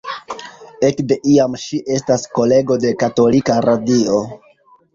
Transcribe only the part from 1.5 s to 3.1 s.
ŝi estas kolego de